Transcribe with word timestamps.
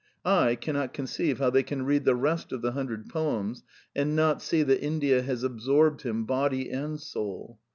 I 0.25 0.55
cannot 0.55 0.95
conceive 0.95 1.37
how 1.37 1.51
they 1.51 1.61
can 1.61 1.85
read 1.85 2.05
the 2.05 2.15
rest 2.15 2.51
of 2.51 2.63
the 2.63 2.71
Hundred 2.71 3.07
Poems 3.07 3.61
and 3.95 4.15
not 4.15 4.41
see 4.41 4.63
that 4.63 4.83
India 4.83 5.21
has 5.21 5.43
absorbed 5.43 6.01
him 6.01 6.25
body 6.25 6.71
and 6.71 6.99
soul. 6.99 7.59